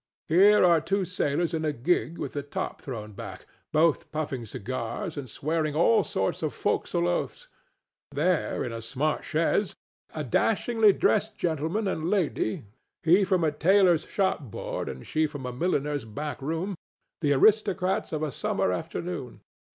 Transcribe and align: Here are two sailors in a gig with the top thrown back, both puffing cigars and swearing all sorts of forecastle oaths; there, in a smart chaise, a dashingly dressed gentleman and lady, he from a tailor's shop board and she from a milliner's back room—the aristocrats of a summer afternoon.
Here 0.29 0.65
are 0.65 0.81
two 0.81 1.05
sailors 1.05 1.53
in 1.53 1.63
a 1.63 1.71
gig 1.71 2.17
with 2.17 2.33
the 2.33 2.41
top 2.41 2.81
thrown 2.81 3.11
back, 3.11 3.45
both 3.71 4.11
puffing 4.11 4.47
cigars 4.47 5.15
and 5.15 5.29
swearing 5.29 5.75
all 5.75 6.03
sorts 6.03 6.41
of 6.41 6.55
forecastle 6.55 7.07
oaths; 7.07 7.47
there, 8.09 8.63
in 8.63 8.73
a 8.73 8.81
smart 8.81 9.23
chaise, 9.23 9.75
a 10.15 10.23
dashingly 10.23 10.91
dressed 10.91 11.37
gentleman 11.37 11.87
and 11.87 12.09
lady, 12.09 12.65
he 13.03 13.23
from 13.23 13.43
a 13.43 13.51
tailor's 13.51 14.07
shop 14.07 14.41
board 14.49 14.89
and 14.89 15.05
she 15.05 15.27
from 15.27 15.45
a 15.45 15.53
milliner's 15.53 16.03
back 16.05 16.41
room—the 16.41 17.33
aristocrats 17.33 18.11
of 18.11 18.23
a 18.23 18.31
summer 18.31 18.71
afternoon. 18.73 19.41